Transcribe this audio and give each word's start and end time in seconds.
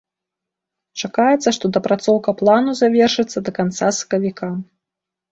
Чакаецца, 1.01 1.49
што 1.57 1.65
дапрацоўка 1.75 2.33
плану 2.39 2.73
завершыцца 2.79 3.43
да 3.49 3.53
канца 3.59 3.91
сакавіка. 3.99 4.49